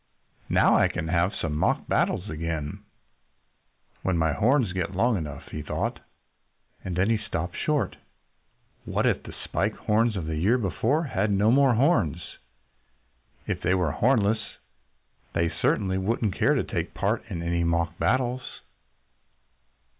[0.49, 2.79] "Now I can have some mock battles again
[4.01, 5.99] when my horns get long enough," he thought.
[6.83, 7.97] And then he stopped short.
[8.83, 12.39] What if the Spike Horns of the year before had no more horns?
[13.45, 14.39] If they were hornless
[15.33, 18.61] they certainly wouldn't care to take part in any mock battles.